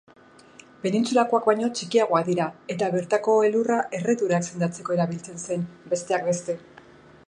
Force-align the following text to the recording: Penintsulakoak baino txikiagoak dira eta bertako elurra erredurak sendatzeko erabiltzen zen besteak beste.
Penintsulakoak 0.85 1.49
baino 1.49 1.67
txikiagoak 1.79 2.25
dira 2.31 2.47
eta 2.77 2.89
bertako 2.97 3.37
elurra 3.49 3.79
erredurak 3.99 4.49
sendatzeko 4.51 4.99
erabiltzen 5.01 5.41
zen 5.49 5.69
besteak 5.95 6.31
beste. 6.33 6.57